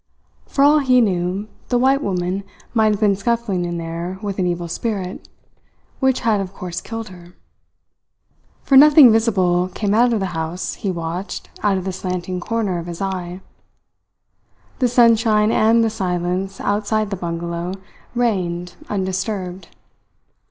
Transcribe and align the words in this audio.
For 0.47 0.63
all 0.63 0.79
he 0.79 0.99
knew, 0.99 1.47
the 1.69 1.77
white 1.77 2.01
woman 2.01 2.43
might 2.73 2.91
have 2.93 2.99
been 2.99 3.15
scuffling 3.15 3.65
in 3.65 3.77
there 3.77 4.17
with 4.23 4.39
an 4.39 4.47
evil 4.47 4.67
spirit, 4.67 5.29
which 5.99 6.21
had 6.21 6.41
of 6.41 6.55
course 6.55 6.81
killed 6.81 7.09
her. 7.09 7.35
For 8.63 8.75
nothing 8.75 9.11
visible 9.11 9.67
came 9.75 9.93
out 9.93 10.11
of 10.11 10.19
the 10.19 10.25
house 10.33 10.73
he 10.73 10.89
watched 10.89 11.51
out 11.61 11.77
of 11.77 11.83
the 11.85 11.93
slanting 11.93 12.39
corner 12.39 12.79
of 12.79 12.87
his 12.87 12.99
eye. 12.99 13.41
The 14.79 14.87
sunshine 14.87 15.51
and 15.51 15.83
the 15.83 15.91
silence 15.91 16.59
outside 16.59 17.11
the 17.11 17.15
bungalow 17.15 17.73
reigned 18.15 18.73
undisturbed. 18.89 19.67